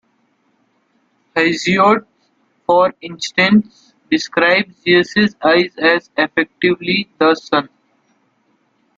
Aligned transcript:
Hesiod, 1.35 2.03
for 2.65 2.91
instance, 3.01 3.93
describes 4.09 4.75
Zeus's 4.81 5.35
eye 5.43 5.69
as 5.79 6.09
effectively 6.17 7.07
the 7.19 7.35
sun. 7.35 7.69